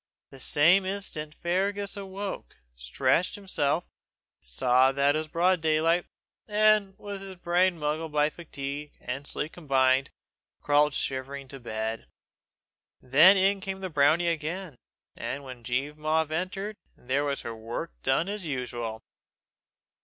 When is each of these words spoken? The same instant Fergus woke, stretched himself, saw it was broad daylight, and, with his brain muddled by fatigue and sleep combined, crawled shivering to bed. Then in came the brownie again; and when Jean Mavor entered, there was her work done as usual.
The 0.31 0.39
same 0.39 0.83
instant 0.83 1.35
Fergus 1.35 1.95
woke, 1.95 2.55
stretched 2.75 3.35
himself, 3.35 3.83
saw 4.39 4.89
it 4.89 5.15
was 5.15 5.27
broad 5.27 5.61
daylight, 5.61 6.07
and, 6.47 6.97
with 6.97 7.21
his 7.21 7.35
brain 7.35 7.77
muddled 7.77 8.11
by 8.11 8.31
fatigue 8.31 8.93
and 8.99 9.27
sleep 9.27 9.53
combined, 9.53 10.09
crawled 10.59 10.95
shivering 10.95 11.47
to 11.49 11.59
bed. 11.59 12.07
Then 12.99 13.37
in 13.37 13.61
came 13.61 13.81
the 13.81 13.91
brownie 13.91 14.27
again; 14.29 14.75
and 15.15 15.43
when 15.43 15.63
Jean 15.63 16.01
Mavor 16.01 16.33
entered, 16.33 16.77
there 16.97 17.23
was 17.23 17.41
her 17.41 17.55
work 17.55 17.91
done 18.01 18.27
as 18.27 18.43
usual. 18.43 19.03